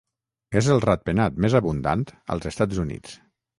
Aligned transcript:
És 0.61 0.69
el 0.75 0.81
ratpenat 0.85 1.37
més 1.45 1.57
abundant 1.61 2.03
als 2.37 2.51
Estats 2.55 2.83
Units. 2.89 3.17